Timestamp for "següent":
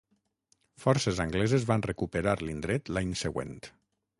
3.25-3.55